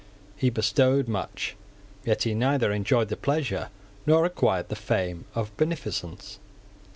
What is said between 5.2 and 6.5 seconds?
of beneficence.